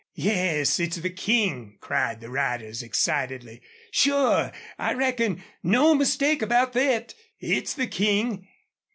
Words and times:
"Yes, 0.15 0.79
it's 0.79 0.95
the 0.97 1.11
King!" 1.11 1.77
cried 1.79 2.21
the 2.21 2.31
riders, 2.31 2.81
excitedly. 2.81 3.61
"Sure! 3.91 4.51
I 4.79 4.95
reckon! 4.95 5.43
No 5.61 5.93
mistake 5.93 6.41
about 6.41 6.73
thet! 6.73 7.13
It's 7.39 7.75
the 7.75 7.85
King!" 7.85 8.47